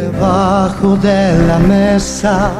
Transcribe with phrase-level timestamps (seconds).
[0.00, 2.50] Debajo de la mesa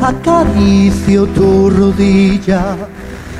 [0.00, 2.76] acaricio tu rodilla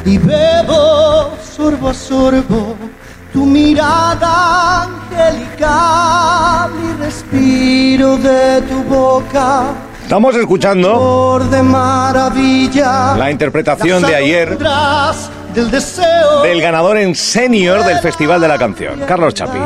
[0.05, 2.75] y bebo sorbo a sorbo
[3.33, 9.67] tu mirada angelical y respiro de tu boca.
[10.03, 13.15] Estamos escuchando de maravilla.
[13.17, 14.59] la interpretación de ayer
[15.55, 16.43] del deseo.
[16.43, 19.59] del ganador en senior del Festival de la Canción, Carlos Chapi.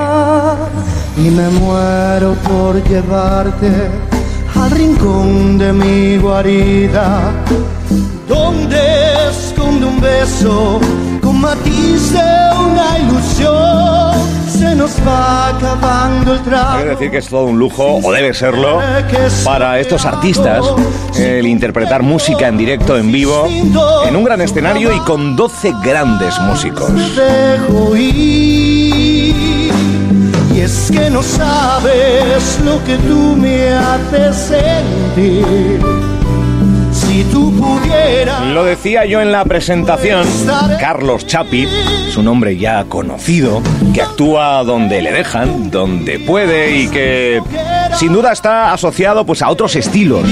[1.18, 3.72] Y me muero por llevarte
[4.54, 7.32] al rincón de mi guarida,
[8.28, 8.78] donde
[9.28, 10.80] esconde un beso
[11.20, 12.18] con matiz de
[12.56, 14.38] una ilusión.
[14.48, 16.78] Se nos va acabando el trago.
[16.78, 18.80] Que decir que es todo un lujo, o debe serlo,
[19.44, 20.64] para estos artistas
[21.16, 23.46] el interpretar música en directo, en vivo,
[24.06, 26.90] en un gran escenario y con 12 grandes músicos.
[30.88, 35.80] Es que no sabes lo que tú me haces sentir.
[36.92, 38.46] Si tú pudieras.
[38.48, 40.26] Lo decía yo en la presentación,
[40.80, 41.66] Carlos Chapi,
[42.10, 43.62] su nombre ya conocido,
[43.94, 47.42] que actúa donde le dejan, donde puede y que
[47.96, 50.24] sin duda está asociado pues a otros estilos,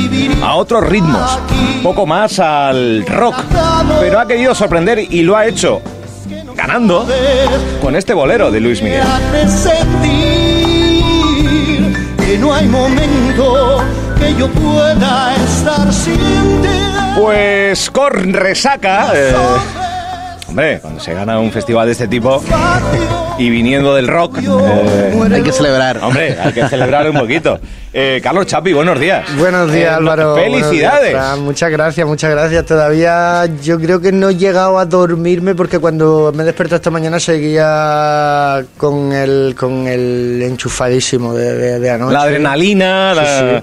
[0.43, 1.39] a otros ritmos,
[1.83, 3.37] poco más al rock,
[4.01, 5.81] pero ha querido sorprender y lo ha hecho
[6.67, 7.07] ganando
[7.81, 9.05] con este bolero de Luis Miguel.
[9.31, 10.17] Me hace sentir
[12.19, 13.85] que no hay momento
[14.19, 16.17] que yo pueda estar sin
[16.63, 16.69] ti.
[17.21, 19.33] Pues con resaca, eh,
[20.49, 22.43] hombre, cuando se gana un festival de este tipo
[23.39, 25.99] y viniendo del rock, eh, Hay que celebrar.
[26.03, 27.59] Hombre, hay que celebrar un poquito.
[27.99, 29.25] Eh, Carlos Chapi, buenos días.
[29.39, 30.35] Buenos días, Eh, Álvaro.
[30.37, 31.13] Felicidades.
[31.13, 32.67] Días, muchas gracias, muchas gracias.
[32.67, 36.91] Todavía yo creo que no he llegado a dormirme porque cuando me he despertado esta
[36.91, 42.13] mañana seguía con el, con el enchufadísimo de, de- de anoche.
[42.13, 43.63] La adrenalina, Sí, la-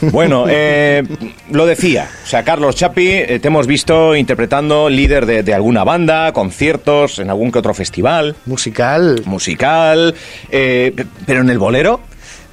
[0.00, 1.02] Bueno, eh,
[1.50, 5.84] lo decía, o sea, Carlos Chapi, eh, te hemos visto interpretando líder de, de alguna
[5.84, 10.14] banda, conciertos, en algún que otro festival, Musical, musical,
[10.50, 10.94] eh,
[11.26, 12.00] pero en el bolero,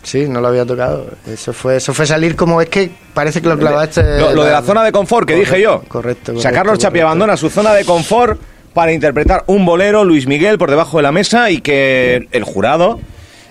[0.03, 1.07] sí, no lo había tocado.
[1.31, 4.19] Eso fue, eso fue salir como es que parece que lo clavaste.
[4.19, 5.81] lo, lo de la zona de confort que dije yo.
[5.87, 8.39] Correcto, O sea, correcto, Carlos Chapi abandona su zona de confort
[8.73, 12.99] para interpretar un bolero, Luis Miguel, por debajo de la mesa y que el jurado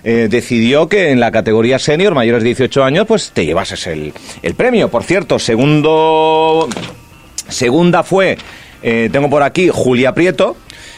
[0.05, 4.13] eh, decidió que en la categoría senior, mayores de 18 años, pues te llevases el,
[4.43, 4.87] el premio.
[4.89, 6.69] Por cierto, segundo,
[7.49, 8.37] segunda fue,
[8.83, 10.55] eh, tengo por aquí, Julia Prieto.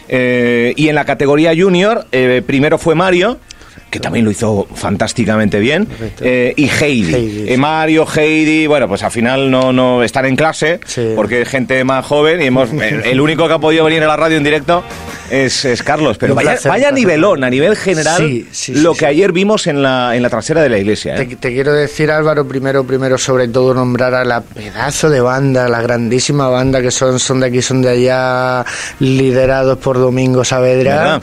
[0.10, 2.06] eh, y en la categoría junior,
[2.46, 3.40] primero fue Mario,
[3.90, 5.88] que también lo hizo fantásticamente bien,
[6.22, 7.14] eh, y Heidi.
[7.14, 7.58] Heidi, Eh.
[7.58, 11.14] Mario, Heidi, bueno, pues al final no, no están en clase, Sí.
[11.16, 14.08] porque es gente más joven y hemos, el, el único que ha podido venir a
[14.08, 14.84] la radio en directo
[15.30, 16.18] es, es Carlos.
[16.18, 19.82] Pero vaya, placer, vaya nivelón a nivel general Sí, sí, lo que ayer vimos en
[19.82, 21.16] la, en la trasera de la iglesia.
[21.16, 21.26] ¿eh?
[21.26, 25.68] Te, te quiero decir, Álvaro, primero, primero, sobre todo, nombrar a la pedazo de banda,
[25.70, 28.66] la grandísima banda que son, son de aquí, son de allá,
[29.00, 30.96] liderados por Domingo Saavedra.
[30.96, 31.22] ¿Verdad?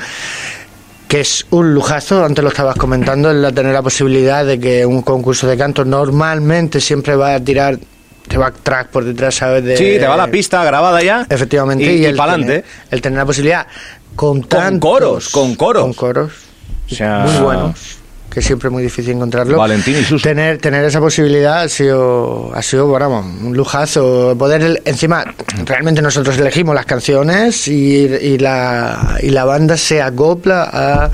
[1.15, 5.01] Que es un lujazo, antes lo estabas comentando, el tener la posibilidad de que un
[5.03, 7.79] concurso de canto normalmente siempre va a tirar,
[8.27, 9.63] te va track por detrás, ¿sabes?
[9.63, 11.25] De, Sí, te va la pista grabada ya.
[11.31, 12.65] Efectivamente, Y, y, y el, para adelante.
[12.91, 13.65] el tener la posibilidad
[14.17, 15.83] con, tantos- coros, con coros.
[15.85, 16.33] con coros
[16.91, 17.94] O sea, muy buenos
[18.35, 20.25] que siempre es muy difícil encontrarlo Valentín y Suso.
[20.25, 25.25] tener tener esa posibilidad ha sido ha sido bueno, un lujazo poder encima
[25.65, 31.11] realmente nosotros elegimos las canciones y, y la y la banda se acopla a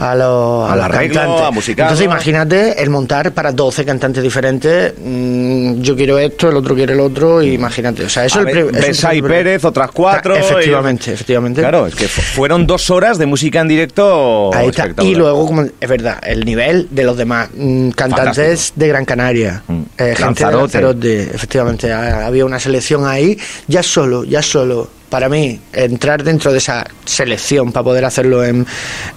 [0.00, 1.68] a, lo- a los arreglo, cantantes.
[1.68, 1.82] a.
[1.82, 4.94] Entonces imagínate el montar para 12 cantantes diferentes.
[4.98, 7.42] mm, yo quiero esto, el otro quiere el otro.
[7.42, 8.04] Y imagínate.
[8.04, 10.34] O sea, eso A es el eso es el Pérez, otras cuatro.
[10.36, 11.60] Efectivamente, efectivamente.
[11.60, 14.50] Claro, es que fu- fueron dos horas de música en directo.
[14.54, 14.88] Ahí está.
[15.02, 18.80] Y luego, como es verdad, el nivel de los demás mm, cantantes Fantástico.
[18.80, 19.62] de Gran Canaria.
[19.66, 19.72] Mm.
[19.80, 20.80] Eh, gente de Lanzarote.
[20.80, 21.92] Lanzarote, efectivamente.
[21.92, 23.38] ha- Había una selección ahí.
[23.66, 28.66] Ya solo, ya solo, para mí, entrar dentro de esa selección para poder hacerlo en,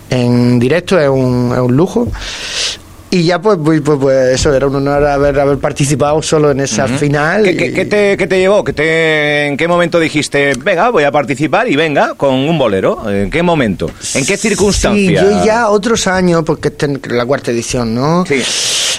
[0.09, 2.07] en directo es un, es un lujo.
[3.15, 6.61] Y ya, pues, pues, pues, pues, eso, era un honor haber, haber participado solo en
[6.61, 7.43] esa final.
[7.43, 8.63] ¿Qué, qué- y- qué te, qué te llevó?
[8.63, 13.07] ¿Qué te, ¿En qué momento dijiste, venga, voy a participar y venga con un bolero?
[13.07, 13.91] ¿En qué momento?
[14.15, 15.21] ¿En qué circunstancia?
[15.21, 18.25] Sí, yo ya otros años, porque esta es la cuarta edición, ¿no?
[18.25, 18.41] Sí.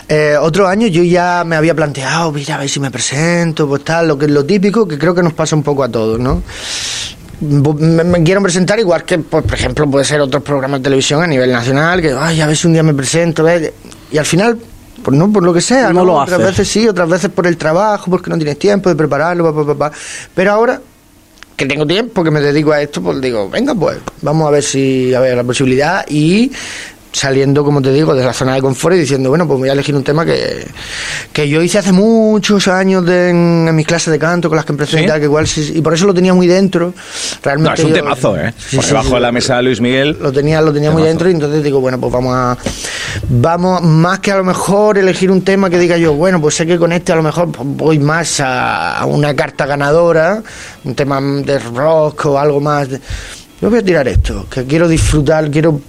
[0.08, 3.82] Eh, otro año yo ya me había planteado, mira, a ver si me presento, pues
[3.82, 6.20] tal, lo que es lo típico, que creo que nos pasa un poco a todos,
[6.20, 6.40] ¿no?
[7.40, 11.20] Me, me quiero presentar igual que, pues, por ejemplo, puede ser otros programas de televisión
[11.22, 13.72] a nivel nacional, que, ay, a ver si un día me presento, ¿ves?
[14.11, 14.59] Y al final,
[15.03, 16.05] pues no, por lo que sea, No ¿no?
[16.05, 16.47] lo otras haces.
[16.47, 19.67] veces sí, otras veces por el trabajo, porque no tienes tiempo de prepararlo, pa, pa,
[19.75, 19.97] pa, pa.
[20.35, 20.81] pero ahora
[21.56, 24.62] que tengo tiempo, que me dedico a esto, pues digo, venga, pues vamos a ver
[24.62, 26.51] si a ver la posibilidad y
[27.14, 29.72] saliendo, como te digo, de la zona de confort y diciendo, bueno, pues voy a
[29.72, 30.66] elegir un tema que,
[31.32, 34.64] que yo hice hace muchos años de, en, en mis clases de canto con las
[34.64, 36.93] que empecé y tal, que igual sí- y por eso lo tenía muy dentro.
[37.43, 38.52] Realmente No, es un yo- temazo, ¿eh?
[38.58, 40.19] Sí, Por sí, debajo sí, de la mesa de Luis Miguel.
[40.20, 42.58] lo tenía lo tenía muy dentro y entonces digo bueno pues vamos a
[43.28, 46.67] vamos más que a lo mejor elegir un tema que diga yo bueno pues sé
[46.67, 50.43] que con este a lo mejor voy más a, a una carta ganadora
[50.84, 53.00] un tema de rock o algo más de-
[53.60, 55.81] yo voy a tirar esto que quiero disfrutar quiero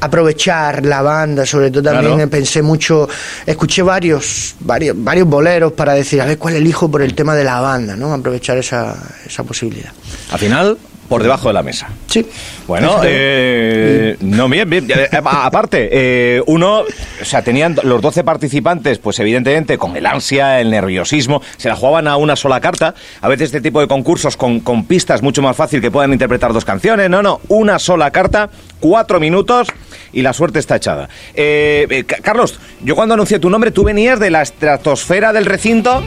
[0.00, 2.30] aprovechar la banda sobre todo también Claro.
[2.30, 3.08] pensé mucho
[3.46, 7.44] escuché varios varios varios boleros para decir a ver cuál elijo por el tema de
[7.44, 8.96] la banda no aprovechar esa,
[9.26, 9.92] esa posibilidad
[10.30, 11.88] Al final, por debajo de la mesa.
[12.08, 12.26] sí
[12.66, 14.86] Bueno, eh, no, bien, bien.
[14.90, 20.60] Eh, Aparte, eh, uno, o sea, tenían los 12 participantes, pues evidentemente con el ansia,
[20.60, 22.94] el nerviosismo, se la jugaban a una sola carta.
[23.20, 26.52] A veces este tipo de concursos con, con pistas mucho más fácil que puedan interpretar
[26.52, 27.08] dos canciones.
[27.08, 28.50] No, no, una sola carta,
[28.80, 29.68] cuatro minutos
[30.12, 31.08] y la suerte está echada.
[31.34, 35.46] Eh, eh, Ca- Carlos, yo cuando anuncié tu nombre, tú venías de la estratosfera del
[35.46, 36.02] recinto,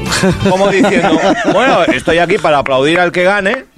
[0.50, 1.20] como diciendo,
[1.54, 3.71] bueno, estoy aquí para aplaudir al que gane.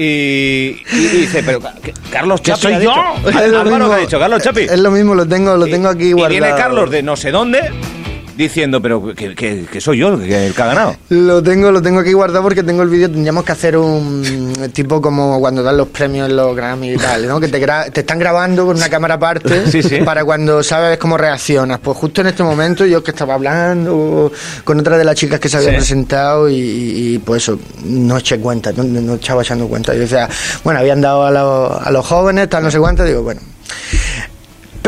[0.00, 2.90] Y, y dice, pero ¿qué- Carlos ¿Que Chapi soy ha yo?
[2.90, 3.28] dicho.
[3.30, 3.88] Es lo Álvaro, mismo.
[3.88, 4.18] ¿qué ha dicho?
[4.20, 4.60] Carlos Chapi.
[4.62, 6.30] Es lo mismo, lo tengo, lo tengo aquí y guardado.
[6.30, 7.70] viene Carlos de no sé dónde
[8.38, 10.96] diciendo, pero que, que- que soy yo el que, el que ha ganado.
[11.10, 13.10] Lo tengo, lo tengo aquí guardado porque tengo el vídeo.
[13.10, 17.26] Tendríamos que hacer un tipo como cuando dan los premios en los Grammy y tal,
[17.26, 17.40] ¿no?
[17.40, 19.98] Que te, gra- te están grabando con una cámara aparte Sí, sí.
[20.04, 21.80] para cuando sabes cómo reaccionas.
[21.80, 24.32] Pues justo en este momento yo que estaba hablando
[24.64, 25.76] con otra de las chicas que se había Sí.
[25.76, 29.92] presentado y, y- y, pues eso, no eché cuenta, no, no estaba echando cuenta.
[29.94, 30.28] Yo decía,
[30.64, 33.40] bueno, habían dado a, los- a los jóvenes, tal, no sé cuánto, digo, bueno.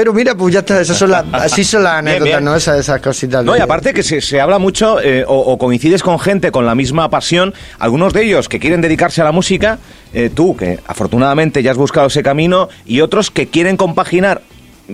[0.01, 2.43] Pero mira, pues ya está, esas son las, así son las anécdotas, bien.
[2.43, 2.57] ¿no?
[2.57, 3.45] Esas, esas cositas.
[3.45, 6.65] No, y aparte que se, se habla mucho eh, o, o coincides con gente con
[6.65, 9.79] la misma pasión, algunos de ellos que quieren dedicarse a la música,
[10.15, 14.41] eh, tú que afortunadamente ya has buscado ese camino, y otros que quieren compaginar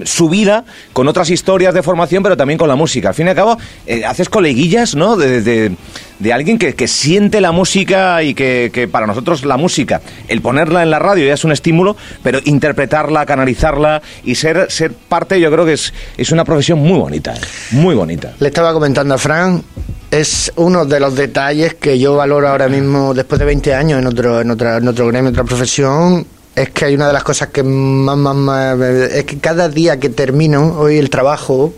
[0.04, 3.08] su vida con otras historias de formación, pero también con la música.
[3.08, 3.56] Al fin y al cabo,
[3.86, 5.16] eh, haces coleguillas, ¿no?
[5.16, 5.76] De, de-
[6.32, 10.82] alguien que, que siente la música y que, que para nosotros la música, el ponerla
[10.82, 15.50] en la radio ya es un estímulo, pero interpretarla, canalizarla y ser, ser parte, yo
[15.52, 17.40] creo que es, es una profesión muy bonita, ¿eh?
[17.72, 18.34] muy bonita.
[18.40, 19.62] Le estaba comentando a Fran,
[20.10, 24.06] es uno de los detalles que yo valoro ahora mismo, después de 20 años en
[24.06, 26.26] otro, en otra, en otro gremio, en otra profesión,
[26.56, 30.00] es que hay una de las cosas que más, más, más, es que cada día
[30.00, 31.72] que termino hoy el trabajo,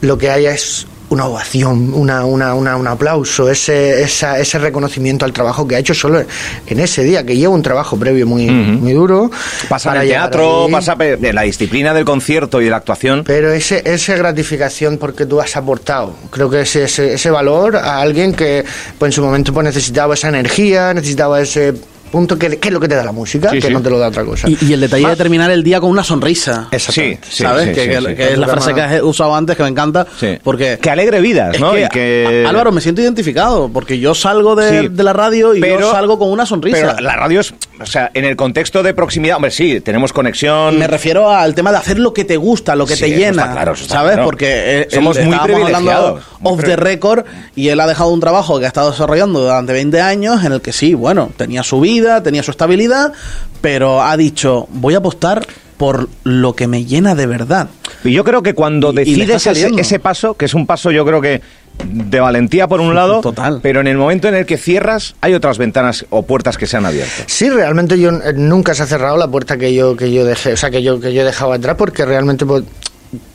[0.00, 5.24] lo que hay es una ovación, una, una, una- un aplauso, ese, esa- ese reconocimiento
[5.24, 6.22] al trabajo que ha hecho solo
[6.66, 9.30] en ese día, que lleva un trabajo previo muy, muy duro.
[9.70, 10.70] Pasa en para el teatro, ahí.
[10.72, 13.24] pasa en la disciplina del concierto y de la actuación.
[13.24, 18.00] Pero ese, esa gratificación porque tú has aportado, creo que ese, ese, ese valor a
[18.00, 18.66] alguien que
[18.98, 21.72] pues, en su momento pues, necesitaba esa energía, necesitaba ese
[22.08, 23.72] punto que, que es lo que te da la música, Sí, que sí.
[23.72, 24.48] no te lo da otra cosa.
[24.48, 26.68] Y, y el detalle de terminar el día con una sonrisa.
[26.70, 27.26] Exactamente.
[27.28, 27.64] Sí, sí, ¿Sabes?
[27.68, 28.14] sí, que, sí, que- sí.
[28.16, 30.06] que es la frase que has usado antes que me encanta.
[30.18, 30.38] Sí.
[30.42, 30.78] Porque.
[30.80, 31.72] Que alegre vidas, ¿no?
[31.72, 34.88] que, Y que- a- Álvaro, me siento identificado porque yo salgo de, Sí.
[34.90, 36.78] de la radio y Pero- yo salgo con una sonrisa.
[36.96, 40.78] Pero la radio es, o sea, en el contexto de proximidad, hombre, sí, tenemos conexión.
[40.78, 43.42] Me refiero al tema de hacer lo que te gusta, lo que Sí, te llena.
[43.42, 44.12] está claro, está ¿Sabes?
[44.12, 44.24] claro.
[44.24, 47.24] Porque eh, Somos él- muy privilegiados, off the record
[47.54, 50.60] y él ha dejado un trabajo que ha estado desarrollando durante 20 años en el
[50.60, 53.12] que sí, bueno, tenía su vida, tenía su estabilidad,
[53.60, 55.46] pero ha dicho, voy a apostar
[55.76, 57.68] por lo que me llena de verdad.
[58.04, 61.20] Y yo creo que cuando Y- decides ese, paso, que es un paso yo creo
[61.20, 61.40] que
[61.84, 63.60] de valentía por un lado, Total.
[63.62, 66.76] pero en el momento en el que cierras, hay otras ventanas o puertas que se
[66.76, 67.22] han abierto.
[67.26, 70.54] Sí, realmente yo eh, nunca se ha cerrado la puerta que yo que yo dejé,
[70.54, 72.64] o sea, que yo que yo he dejado atrás porque realmente pues,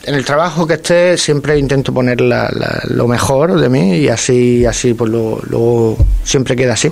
[0.04, 4.10] en el trabajo que esté siempre intento poner la- la- lo mejor de mí y
[4.10, 6.92] así así pues luego siempre queda así.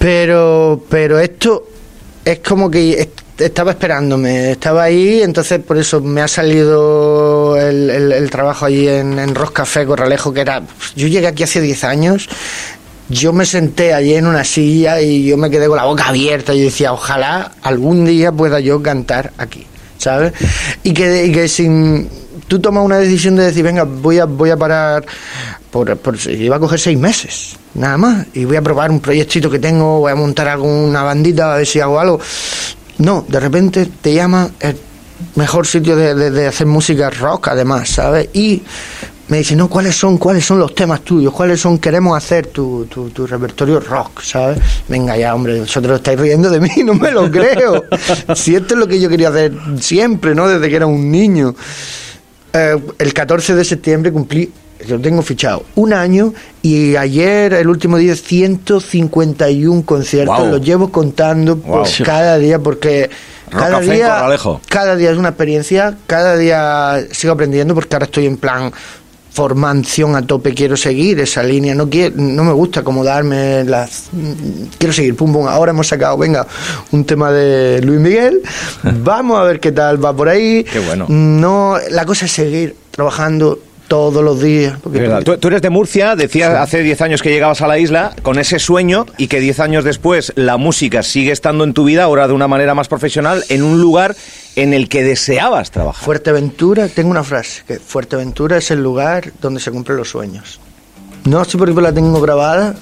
[0.00, 1.68] Pero pero esto
[2.24, 7.90] es como que est- estaba esperándome, estaba ahí, entonces por eso me ha salido el,
[7.90, 10.62] el- trabajo allí en, en Ros Café Corralejo, que era,
[10.96, 12.28] yo llegué aquí hace 10 años,
[13.10, 16.54] yo me senté allí en una silla y yo me quedé con la boca abierta
[16.54, 19.66] y decía, ojalá algún día pueda yo cantar aquí,
[19.98, 20.32] ¿sabes?
[20.82, 22.08] Y que, y que sin...
[22.48, 25.04] Tú tomas una decisión de decir, venga, voy a, voy a parar,
[25.70, 29.48] por, por, iba a coger seis meses, nada más, y voy a probar un proyectito
[29.50, 32.20] que tengo, voy a montar alguna bandita, a ver si hago algo.
[32.98, 34.76] No, de repente te llama el
[35.36, 38.28] mejor sitio de, de- de hacer música rock, además, ¿sabes?
[38.32, 38.62] Y
[39.28, 41.32] me dice, no, ¿cuáles son, cuáles son los temas tuyos?
[41.32, 44.58] ¿Cuáles son, queremos hacer tu, tu, tu repertorio rock, ¿sabes?
[44.88, 47.84] Venga ya, hombre, vosotros estáis riendo de mí, no me lo creo.
[48.34, 50.48] si esto es lo que yo quería hacer siempre, ¿no?
[50.48, 51.54] Desde que era un niño.
[52.52, 54.50] Eh, el 14 de septiembre cumplí,
[54.88, 60.48] lo tengo fichado, un año y ayer, el último día, 151 conciertos.
[60.48, 61.60] Los llevo contando
[62.04, 63.10] cada día porque
[63.52, 64.60] en Corralejo.
[64.68, 68.72] cada día es una experiencia, cada día sigo aprendiendo porque ahora estoy en plan
[69.30, 74.10] formación a tope, quiero seguir esa línea, no quiero, no me gusta acomodarme las
[74.78, 76.46] quiero seguir, pum pum, ahora hemos sacado, venga,
[76.90, 78.42] un tema de Luis Miguel,
[78.82, 80.64] vamos a ver qué tal va por ahí.
[80.64, 81.06] Qué bueno.
[81.08, 83.58] No, la cosa es seguir trabajando
[83.90, 84.78] todos los días.
[84.80, 85.00] porque-
[85.40, 88.60] tú eres de Murcia, decías hace 10 años que llegabas a la isla con ese
[88.60, 92.32] sueño y que 10 años después la música sigue estando en tu vida, ahora de
[92.32, 94.14] una manera más profesional, en un lugar
[94.54, 96.04] en el que deseabas trabajar.
[96.04, 100.60] Fuerteventura, tengo una frase, que Fuerteventura es el lugar donde se cumplen los sueños.
[101.24, 102.76] No sé por qué la tengo grabada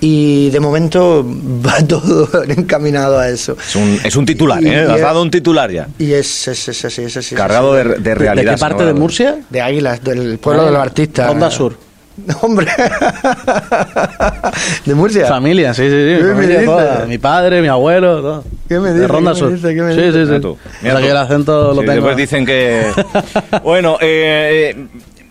[0.00, 1.24] y de momento
[1.66, 3.56] va todo encaminado a eso.
[3.58, 4.86] Es un, es un titular, Y- ¿eh?
[4.88, 5.88] y- Has dado un titular ya.
[5.98, 7.34] Y es, es, es así, es así.
[7.34, 8.52] es Cargado de, de ¿De, realidad.
[8.52, 9.38] de qué parte de Murcia?
[9.50, 11.30] De Águilas, del pueblo de los artistas.
[11.30, 11.76] Onda Sur.
[12.40, 12.66] Hombre.
[14.86, 15.26] de Murcia.
[15.26, 15.94] Familia, sí, sí, sí.
[15.94, 16.64] ¿Qué mi me familia dices?
[16.66, 17.06] toda.
[17.06, 18.44] Mi padre, mi abuelo, todo.
[18.68, 19.10] ¿Qué me De dices?
[19.10, 19.48] Ronda ¿Qué Sur.
[19.50, 19.74] me dices?
[19.74, 20.14] ¿Qué me sí, dices?
[20.14, 20.26] sí, sí.
[20.30, 21.04] Mira tú, mira Ahora tú.
[21.06, 21.92] que el acento lo tengo.
[21.92, 22.86] Después dicen que...
[23.62, 24.86] bueno, eh, eh,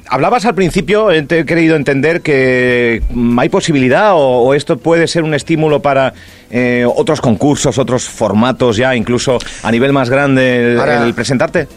[0.08, 4.78] hablabas al principio, eh, te he querido entender que mm, hay posibilidad o, o esto
[4.78, 6.14] puede ser un estímulo para
[6.52, 11.68] eh, otros concursos, otros formatos ya, incluso a nivel más grande, el, Ahora- el presentarte.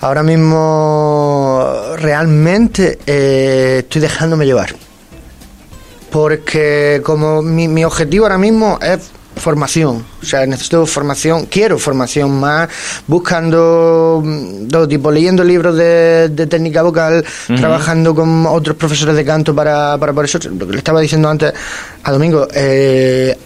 [0.00, 4.74] Ahora mismo realmente eh, estoy dejándome llevar.
[6.10, 12.40] Porque como mi, mi objetivo ahora mismo es formación, o sea, necesito formación, quiero formación
[12.40, 12.68] más,
[13.06, 17.24] buscando mm, todo tipo, leyendo libros de, de técnica vocal,
[17.56, 21.28] trabajando con otros profesores de canto para, para por eso, lo que le estaba diciendo
[21.28, 21.52] antes
[22.02, 23.36] a Domingo, eh,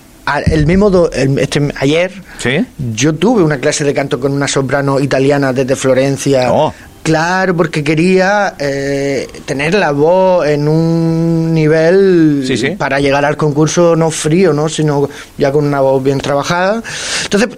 [0.46, 2.64] el mismo, do- el- este, ayer, ¿Sí?
[2.94, 6.52] yo tuve una clase de canto con una soprano italiana desde Florencia.
[6.52, 6.72] Oh.
[7.02, 12.70] Claro, porque quería eh, tener la voz en un nivel Sí, sí.
[12.70, 14.68] para llegar al concurso no frío, ¿no?
[14.68, 16.82] sino ya con una voz bien trabajada.
[17.24, 17.48] Entonces,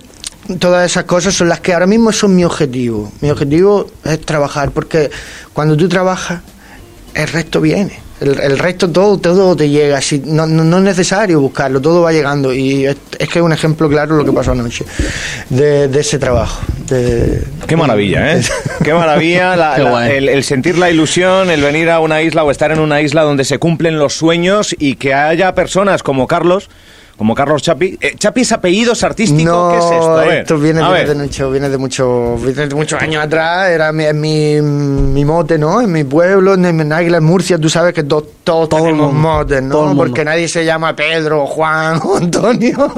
[0.59, 3.13] todas esas cosas son las que ahora mismo son mi objetivo.
[3.21, 5.11] Mi objetivo es trabajar, porque
[5.53, 6.41] cuando tú trabajas,
[7.15, 8.01] el resto viene.
[8.23, 10.01] El, el resto todo, todo te llega.
[10.01, 12.53] Si, no, no, no es necesario buscarlo, todo va llegando.
[12.55, 14.85] Y es, es que es un ejemplo claro lo que pasó anoche
[15.51, 16.61] de, de ese trabajo.
[16.89, 18.43] de- Qué maravilla, ¿eh?
[18.85, 20.13] Qué maravilla la- Qué la- guay.
[20.17, 23.23] el, el sentir la ilusión, el venir a una isla o estar en una isla
[23.23, 26.69] donde se cumplen los sueños y que haya personas como Carlos,
[27.17, 27.99] como Carlos Chapi.
[28.01, 29.51] Eh, ¿Chapi es apellidos artístico?
[29.51, 30.19] No, ¿Qué es esto?
[30.19, 31.09] A ver, esto viene, a viene ver.
[31.17, 33.69] de mucho, viene de mucho, viene de muchos años atrás.
[33.71, 35.81] Era mi, es mi, mi mote, ¿no?
[35.81, 39.13] En mi pueblo, en, en Águila, en Murcia, tú sabes que to- todos Todo tenemos
[39.13, 39.95] mundo, motes, ¿no?
[39.97, 42.93] Porque nadie se llama Pedro, Juan o Antonio.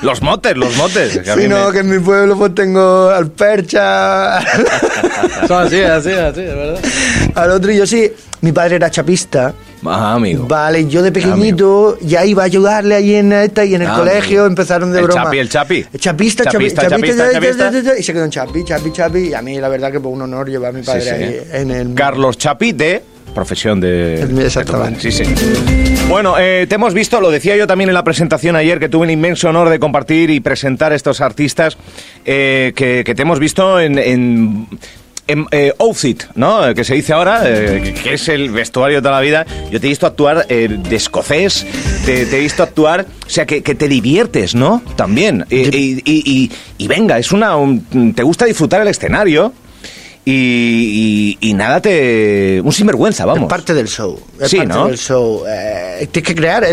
[0.00, 1.18] Los motes, los motes.
[1.18, 4.40] que mí Sino me- que en mi pueblo pues tengo al percha,
[5.48, 6.78] Son así, así, así, de verdad.
[7.34, 8.10] al otro y yo sí.
[8.40, 9.52] Mi padre era chapista.
[9.84, 10.46] Ah, amigo.
[10.46, 14.46] Vale, yo de pequeñito ya iba a ayudarle allí en esta y en el colegio
[14.46, 15.24] empezaron de El broma.
[15.24, 15.86] Chapi, el Chapi.
[15.98, 17.98] Chapista, chapi- Chapista, chapista, chapista, chapista.
[17.98, 19.18] y se quedó en Chapi, Chapi, Chapi.
[19.28, 21.08] Y a mí la verdad que fue un honor llevar a mi padre sí.
[21.10, 21.94] ahí en el...
[21.94, 23.02] Carlos Chapi de
[23.34, 24.22] profesión de...
[24.44, 25.00] Exactamente.
[25.00, 25.24] Sí, sí.
[26.08, 29.06] Bueno, eh, te hemos visto, lo decía yo también en la presentación ayer, que tuve
[29.06, 31.78] el inmenso honor de compartir y presentar a estos artistas
[32.26, 33.98] eh, que, que te hemos visto en...
[33.98, 34.66] en
[35.26, 36.68] en, eh, outfit, ¿no?
[36.68, 39.46] Eh, Que se dice ahora, eh, que- es el vestuario de toda la vida.
[39.70, 41.64] Yo te he visto actuar eh, de escocés,
[42.04, 44.82] te, te he visto actuar, o sea, que, que te diviertes, ¿no?
[44.96, 45.44] También.
[45.48, 47.56] Y, y- y- y- y venga, es una.
[47.56, 49.52] un- te gusta disfrutar el escenario
[50.24, 52.60] y, y- y nada te.
[52.64, 53.44] Un sinvergüenza, vamos.
[53.44, 54.18] Es parte del show.
[54.40, 54.86] Es Sí, parte ¿no?
[54.88, 55.44] del show.
[55.48, 56.64] Eh, tienes que crear,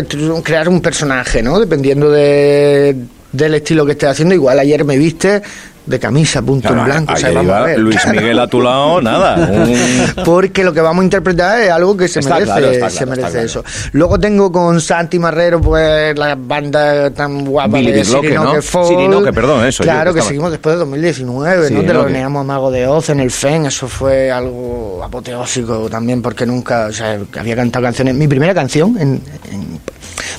[0.42, 1.58] crear un personaje, ¿no?
[1.58, 2.94] Dependiendo de,
[3.32, 4.34] del estilo que estés haciendo.
[4.34, 5.42] Igual ayer me viste
[5.86, 7.14] de camisa, punto Claro, en blanco.
[7.14, 7.78] o sea, vamos a ver.
[7.78, 7.98] Luis.
[8.06, 9.34] Miguel a tu lado, nada.
[9.50, 13.06] un- Porque lo que vamos a interpretar es algo que se Está merece, claro, se
[13.06, 13.64] merece eso.
[13.92, 18.62] Luego tengo con Santi Marrero, pues la banda tan guapa Billy de Sirinoque ¿no?
[18.62, 18.86] Folk.
[18.88, 21.80] Sirinoque, perdón, eso, yo Claro, que que estaba- seguimos después de 2019, Sí, ¿no?
[21.82, 21.86] ¿no?
[21.88, 26.86] Teloneamos a Mago de Oz en el FEN, eso fue algo apoteósico también, porque nunca,
[26.86, 28.14] o sea, había cantado canciones.
[28.14, 29.80] Mi primera canción en- en-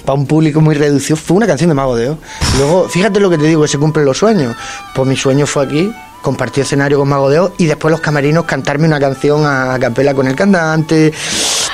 [0.06, 2.18] para un público muy reducido fue una canción de Mago de Oz.
[2.58, 4.56] Luego, fíjate lo que te digo, que se cumplen los sueños.
[4.96, 8.46] Pues mi sueño fue aquí, compartir escenario con Mago de Oz y después los camarinos
[8.46, 11.12] cantarme una canción a capela con el cantante,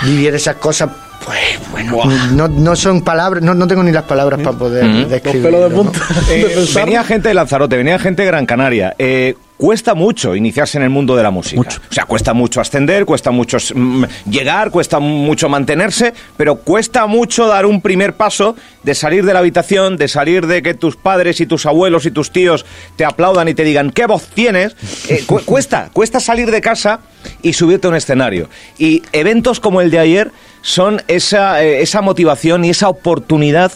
[0.03, 0.89] vivir esas cosas.
[1.25, 5.49] Pues bueno, no, no son palabras, no, no tengo ni las palabras para poder describirlo.
[5.49, 5.83] pelos de ¿no?
[5.83, 5.99] punta.
[6.29, 6.85] Eh, de pensar.
[6.85, 8.95] venía gente de Lanzarote, venía gente de Gran Canaria.
[8.97, 11.57] Eh, cuesta mucho iniciarse en el mundo de la música.
[11.57, 11.79] Mucho.
[11.89, 17.47] O sea, cuesta mucho ascender, cuesta mucho mm, llegar, cuesta mucho mantenerse, pero cuesta mucho
[17.47, 21.41] dar un primer paso de salir de la habitación, de salir de que tus padres
[21.41, 24.75] y tus abuelos y tus tíos te aplaudan y te digan qué voz tienes.
[25.09, 26.99] Eh, cu- cuesta, cuesta salir de casa
[27.41, 28.49] y subirte a un escenario.
[28.77, 33.71] Y eventos como el de ayer son esa, eh, esa motivación y esa oportunidad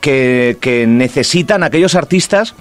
[0.00, 2.54] que, que necesitan aquellos artistas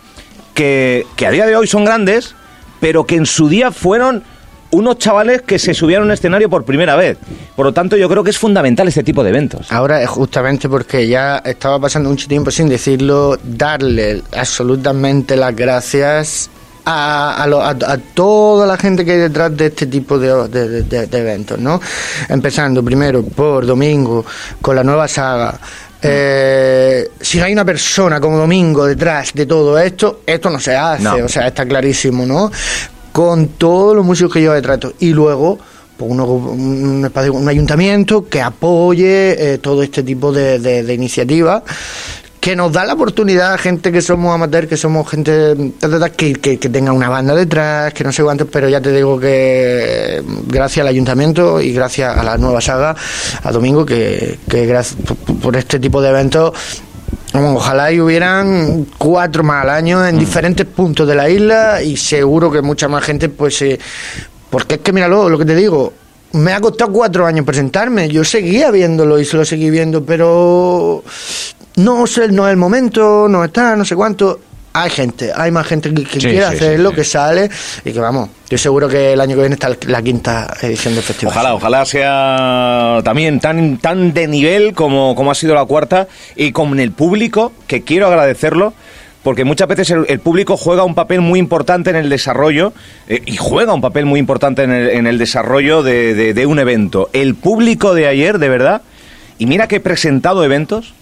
[0.53, 2.35] que, que a día de hoy son grandes,
[2.81, 4.23] pero que en su día fueron
[4.71, 7.17] unos chavales que se subieron a un escenario por primera vez.
[7.57, 9.69] Por lo tanto, yo creo que es fundamental este tipo de eventos.
[9.71, 16.49] Ahora es justamente porque ya estaba pasando mucho tiempo sin decirlo, darle absolutamente las gracias
[16.85, 17.75] a, a, lo- a-
[18.13, 21.79] toda la gente que hay detrás de este tipo de- de eventos, ¿no?
[22.29, 24.25] Empezando primero por Domingo,
[24.61, 25.59] con la nueva saga.
[26.03, 31.03] Eh, si hay una persona como Domingo detrás de todo esto, esto no se hace,
[31.03, 31.15] No.
[31.25, 32.51] o sea, está clarísimo, ¿no?
[33.11, 34.79] Con todos los músicos que lleva detrás.
[34.99, 35.59] Y luego,
[35.97, 40.93] pues uno, un, espacio- un ayuntamiento que apoye eh, todo este tipo de, de- de
[40.93, 41.61] iniciativas
[42.41, 45.73] que nos da la oportunidad a gente que somos amateurs, que somos gente
[46.17, 49.19] que, que, que tenga una banda detrás, que no sé cuántos, pero ya te digo
[49.19, 52.95] que gracias al ayuntamiento y gracias a la nueva saga,
[53.43, 54.97] a Domingo, que, que gracias
[55.39, 56.51] por, este tipo de eventos
[57.33, 62.51] Ojalá y hubieran cuatro más al año en diferentes puntos de la isla y seguro
[62.51, 63.79] que mucha más gente, pues, eh,
[64.49, 65.93] porque es que míralo, lo que te digo,
[66.33, 71.03] me ha costado cuatro años presentarme, yo seguía viéndolo y se lo seguí viendo, pero
[71.83, 74.39] no sé, no es el momento, no está, no sé cuánto.
[74.73, 76.95] Hay gente, hay más gente que, que Sí, quiere sí, sí, sí.
[76.95, 77.49] que sale
[77.83, 81.03] y que vamos, yo seguro que el año que viene está la quinta edición del
[81.03, 81.33] festival.
[81.35, 86.07] Ojalá, ojalá sea también tan, tan de nivel como, como ha sido la cuarta
[86.37, 88.73] y con el público, que quiero agradecerlo,
[89.23, 92.71] porque muchas veces el, el público juega un papel muy importante en el desarrollo
[93.09, 96.45] eh, y juega un papel muy importante en el, en el desarrollo de, de- de
[96.45, 97.09] un evento.
[97.11, 98.83] El público de ayer, de verdad,
[99.37, 100.93] y mira que he presentado eventos,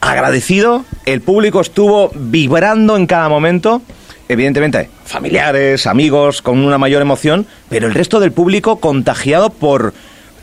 [0.00, 3.82] agradecido, el público estuvo vibrando en cada momento,
[4.28, 9.92] evidentemente familiares, amigos, con una mayor emoción, pero el resto del público contagiado por...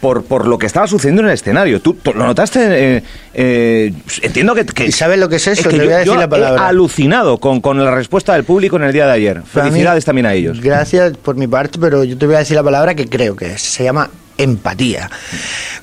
[0.04, 1.82] Por, por lo que estaba sucediendo en el escenario.
[1.82, 2.98] ¿Tú, tú lo notaste?
[2.98, 5.64] Eh, eh, entiendo que, que- ¿Y sabes lo que es eso?
[5.64, 6.62] que Te yo, voy a decir yo la palabra.
[6.62, 9.42] he alucinado con, con la respuesta del público en el día de ayer.
[9.54, 10.60] Para mí, Felicidades también a ellos.
[10.60, 13.54] Gracias por mi parte, pero yo te voy a decir la palabra que creo que
[13.54, 13.62] es.
[13.62, 15.10] Se llama empatía.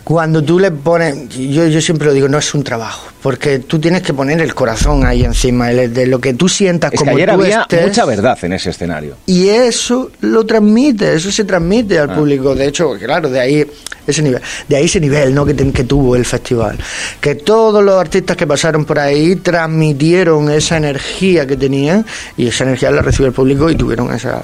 [0.04, 3.78] Cuando tú le pones, yo, yo siempre lo digo, no es un trabajo, porque tú
[3.78, 7.16] tienes que poner el corazón ahí encima, de lo que tú sientas Es que como
[7.16, 7.86] ayer tú había estés.
[7.86, 9.16] mucha verdad en ese escenario.
[9.26, 12.02] Y eso lo transmite, eso se transmite Ah.
[12.04, 12.54] al público.
[12.54, 13.66] De hecho, claro, de ahí
[14.06, 15.44] ese nivel, de ahí ese nivel ¿no?
[15.44, 16.76] que, ten- que tuvo el festival.
[17.20, 22.04] Que todos los artistas que pasaron por ahí transmitieron esa energía que tenían
[22.36, 24.42] y esa energía la recibió el público y tuvieron esa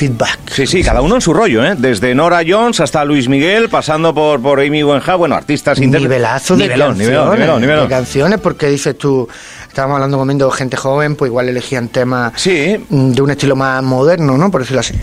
[0.00, 0.38] feedback.
[0.50, 1.74] Sí, sí, cada uno en su rollo, ¿eh?
[1.76, 6.08] Desde Nora Jones hasta Luis Miguel, pasando por, por Amy Winehouse, bueno, artistas intérpretes.
[6.10, 7.84] Nivelazo de Nivelón, canciones, nivelón, nivelón, nivelón.
[7.84, 9.28] de canciones, porque dices tú,
[9.68, 12.82] estábamos hablando comiendo gente joven, pues igual elegían temas Sí.
[12.88, 14.50] de un estilo más moderno, ¿no?
[14.50, 14.94] Por decirlo así.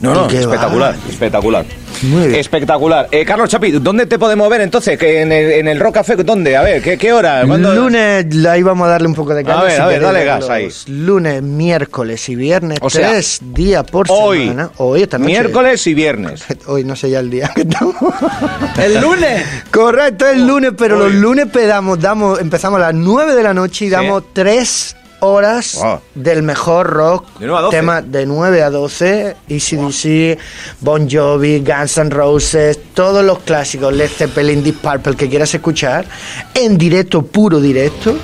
[0.00, 1.10] No, no, espectacular, va.
[1.10, 1.64] espectacular.
[2.02, 2.34] Muy bien.
[2.38, 3.08] Espectacular.
[3.10, 4.96] Eh, Carlos Chapi, ¿dónde te podemos ver entonces?
[4.96, 6.14] ¿Que en, el, en el Rock Café?
[6.14, 6.56] ¿Dónde?
[6.56, 7.42] A ver, ¿qué, qué hora?
[7.44, 7.74] ¿Cuándo?
[7.74, 9.58] Lunes, ahí vamos a darle un poco de caña.
[9.58, 10.68] A ver, si a ver, queréis dale gas ahí.
[10.86, 14.70] Lunes, miércoles y viernes, O sea, tres días por Hoy, semana.
[14.76, 15.32] Hoy, esta noche.
[15.32, 16.44] miércoles y viernes.
[16.66, 17.96] Hoy no sé ya el día que estamos.
[18.78, 19.44] El lunes.
[19.72, 23.86] Correcto, es lunes, pero los lunes pedamos, damos, empezamos a las 9 de la noche
[23.86, 26.00] y damos tres horas Wow.
[26.14, 27.26] del mejor rock.
[27.38, 27.76] De 9 a 12.
[27.76, 30.38] Tema de 9 a 12, ECDC,
[30.80, 36.06] Bon Jovi, Guns N' Roses, todos los clásicos, Led Zeppelin, Deep Purple, que quieras escuchar,
[36.54, 38.16] en directo, puro directo,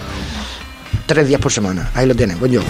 [1.06, 1.90] tres días por semana.
[1.94, 2.64] Ahí lo tienes, Bon Jovi.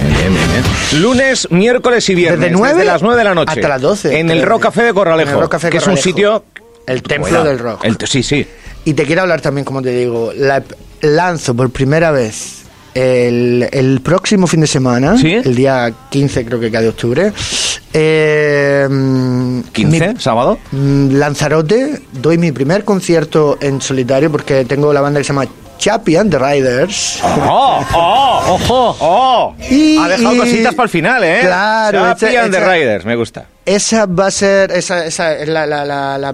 [1.00, 2.40] Lunes, miércoles y viernes.
[2.40, 3.52] Desde nueve las 9 de la noche.
[3.52, 4.18] hasta las 12.
[4.18, 5.30] En el Rock Café de Corralejo.
[5.30, 6.44] En el Rock Café de que es un sitio.
[6.86, 7.82] El templo Bueno, del rock.
[7.84, 8.46] el- sí, sí.
[8.84, 10.62] Y te quiero hablar también, como te digo, la-
[11.00, 12.63] lanzo por primera vez
[12.94, 15.34] el, el próximo fin de semana, ¿Sí?
[15.34, 17.32] el día 15 creo que cae de octubre.
[17.92, 20.58] eh, mm, 15, mi- sábado.
[20.72, 25.46] mm, Lanzarote, doy mi primer concierto en solitario porque tengo la banda que se llama
[25.78, 27.20] Chappie and the Riders.
[27.22, 27.84] ¡Oh!
[27.94, 28.42] ¡Oh!
[28.54, 28.96] ¡Ojo!
[29.00, 29.54] ¡Oh!
[29.70, 31.38] Y- ha dejado y- cositas para el final, ¿eh?
[31.42, 33.46] Claro, Chappie esa- and the Riders, me gusta.
[33.66, 35.84] Esa va a ser esa, esa es la, la,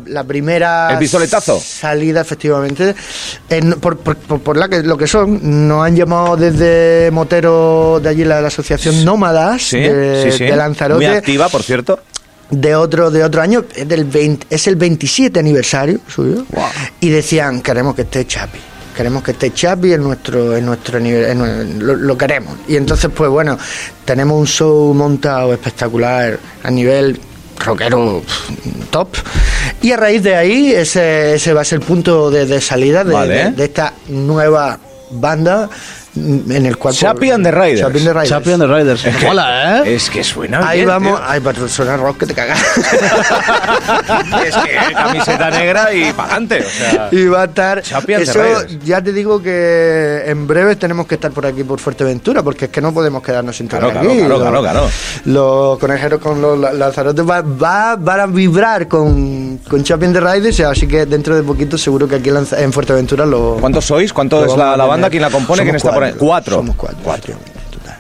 [0.04, 1.60] la, primera ¿El pistoletazo?
[1.60, 2.94] salida, efectivamente.
[3.48, 8.08] En- por, por, por- la que, lo que son, nos han llamado desde Motero, de
[8.08, 10.44] allí la, asociación Nómadas Sí, de, sí, sí.
[10.44, 12.00] de Lanzarote, Muy activa, por cierto.
[12.50, 16.44] de otro de otro año, es, del 20 es el 27 aniversario suyo,
[16.98, 18.58] y decían, queremos que esté Chapi.
[19.00, 22.54] Queremos que esté Chapi en nuestro, en nuestro nivel, en lo, lo queremos.
[22.68, 23.56] Y entonces, pues bueno,
[24.04, 27.18] tenemos un show montado espectacular a nivel
[27.64, 28.22] rockero
[28.90, 29.08] top.
[29.80, 33.02] Y a raíz de ahí, ese, ese va a ser el punto de, de salida
[33.02, 33.34] de, Vale.
[33.44, 34.78] de- de esta nueva
[35.12, 35.70] banda
[36.16, 36.94] en el cual...
[36.94, 37.80] Chappie and the Riders.
[37.80, 38.32] Chappie and the Riders.
[38.32, 39.04] And the Riders.
[39.06, 39.94] Es que- Mola, ¿eh?
[39.94, 41.28] Es que suena Ahí bien, vamos, tío.
[41.28, 42.58] ay, pero suena rock que te cagas.
[44.46, 46.64] Es que camiseta negra y para adelante.
[46.66, 47.82] O sea, y va a estar.
[47.82, 48.84] Chappie and the Eso, Riders.
[48.84, 52.70] ya te digo que en breve tenemos que estar por aquí por Fuerteventura, porque es
[52.70, 54.18] que no podemos quedarnos sin tocar Claro, claro, aquí.
[54.18, 54.90] claro, Los- claro, claro.
[55.26, 60.14] Los conejeros con los la- lanzarotes va, va- van a vibrar con, con Chappie and
[60.16, 63.56] the Riders, así que dentro de poquito seguro que aquí en Fuerteventura lo.
[63.60, 64.12] ¿Cuántos sois?
[64.12, 65.10] ¿Cuánto es la, banda?
[65.10, 65.62] ¿Quién la compone?
[65.62, 66.14] ¿Quién está por ahí?
[66.18, 66.56] Cuatro.
[66.56, 67.34] Somos cuatro.
[67.70, 67.96] total.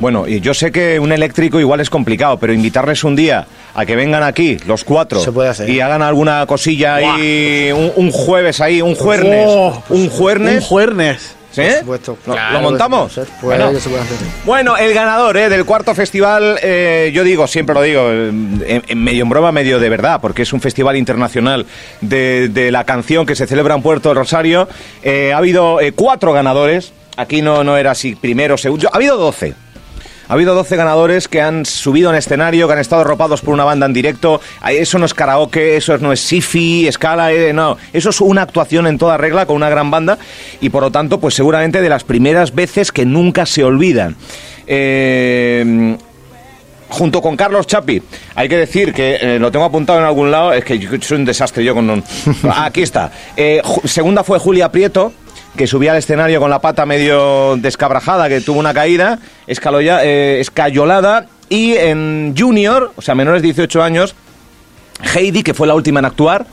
[0.00, 3.86] Bueno, y yo sé que un eléctrico igual es complicado, pero invitarles un día a
[3.86, 5.68] que vengan aquí, los cuatro, Se puede hacer.
[5.70, 10.68] y hagan alguna cosilla ahí, un, un jueves ahí, un jueves, Oh, un jueves, Un
[10.68, 11.34] juernes.
[11.52, 11.62] ¿sí?
[11.62, 12.18] Por supuesto.
[12.26, 13.12] ¿Lo, Claro lo que montamos?
[13.14, 13.26] puede.
[13.40, 13.80] Pues, Bueno.
[13.80, 14.16] se puede hacer.
[14.44, 18.82] Bueno, el ganador eh, del cuarto festival, eh, yo digo, siempre lo digo, eh, en,
[18.88, 21.64] en medio en broma, medio de verdad, porque es un festival internacional
[22.00, 24.68] de, de la canción que se celebra en Puerto del Rosario.
[25.04, 29.16] Eh, ha habido eh, cuatro ganadores, aquí no, no era así primero, segundo, ha habido
[29.16, 29.54] doce.
[30.26, 33.64] Ha habido 12 ganadores que han subido en escenario, que han estado arropados por una
[33.64, 34.40] banda en directo.
[34.66, 37.76] Eso no es karaoke, eso no es sifi, escala, eh, no.
[37.92, 40.16] Eso es una actuación en toda regla con una gran banda
[40.62, 44.16] y por lo tanto, pues seguramente de las primeras veces que nunca se olvidan.
[44.66, 45.98] Eh,
[46.88, 48.00] junto con Carlos Chapi.
[48.34, 51.18] Hay que decir que eh, lo tengo apuntado en algún lado, es que yo soy
[51.18, 52.04] un desastre yo con un...
[52.56, 53.10] Aquí está.
[53.36, 55.12] Eh, segunda fue Julia Prieto,
[55.56, 60.40] que subía al escenario con la pata medio descabrajada, que tuvo una caída, escaloya- eh,
[60.40, 61.26] escayolada.
[61.48, 64.14] Y en Junior, o sea, menores de 18 años,
[65.14, 66.46] Heidi, que fue la última en actuar,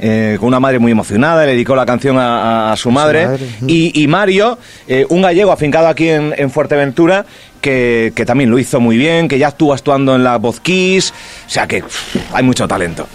[0.00, 3.26] eh, con una madre muy emocionada, le dedicó la canción a, a- a su madre.
[3.26, 3.46] madre.
[3.66, 7.24] Y, y Mario, eh, un gallego afincado aquí en, en Fuerteventura,
[7.60, 11.14] que, que también lo hizo muy bien, que ya estuvo actuando en la Voz Kiss,
[11.46, 13.06] o sea que pff, hay mucho talento.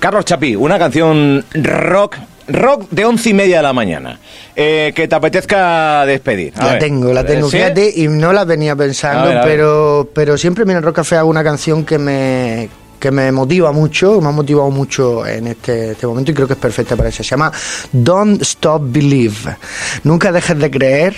[0.00, 2.16] Carlos Chapí, una canción rock,
[2.52, 4.18] rock de once y media de la mañana,
[4.56, 6.52] eh, que te apetezca despedir.
[6.56, 6.78] A La ver.
[6.80, 7.48] tengo, la tengo.
[7.50, 7.56] ¿Sí?
[7.56, 9.48] Fíjate, y no la venía pensando, A ver, a ver.
[9.56, 13.72] pero pero siempre en el Rock Café hago una canción que me que me motiva
[13.72, 17.08] mucho, me ha motivado mucho en este, este momento y creo que es perfecta para
[17.08, 17.24] eso.
[17.24, 17.50] Se llama
[17.90, 19.56] Don't Stop Believe.
[20.04, 21.16] Nunca dejes de creer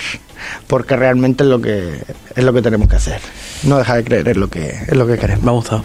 [0.66, 1.98] porque realmente es lo que
[2.34, 3.20] es lo que tenemos que hacer.
[3.64, 5.44] No dejar de creer es lo que es lo que queremos.
[5.44, 5.84] Me ha gustado.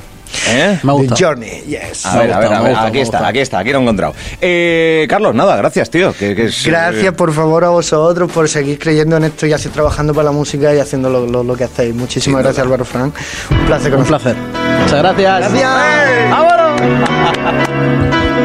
[0.50, 0.80] ¿Eh?
[0.84, 1.16] Me The.
[1.24, 2.06] Journey, yes.
[2.06, 4.14] A ver, a ver, a ver, aquí está, aquí está, aquí lo he encontrado.
[4.42, 6.14] Eh, Carlos, nada, gracias, tío.
[6.14, 9.54] que- que es, Gracias eh, por favor a vosotros por seguir creyendo en esto y
[9.54, 11.94] así trabajando para la música y haciendo lo, lo- lo que hacéis.
[11.96, 13.14] Muchísimas gracias Álvaro Frank.
[13.52, 14.36] Un placer Un conocer.
[14.36, 14.80] placer.
[14.82, 15.40] Muchas gracias.
[15.52, 16.30] Gracias.
[16.32, 16.82] ¡Vámonos!